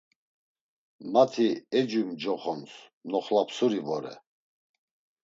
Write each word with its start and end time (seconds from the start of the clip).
Mati 1.13 1.47
Ecu 1.79 2.01
mcoxons, 2.11 2.71
Noxlapsuri 3.11 3.79
vore. 3.87 4.13